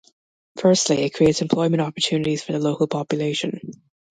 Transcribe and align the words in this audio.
Firstly, 0.57 1.03
it 1.03 1.13
creates 1.13 1.43
employment 1.43 1.79
opportunities 1.81 2.41
for 2.43 2.53
the 2.53 2.59
local 2.59 2.87
population. 2.87 3.59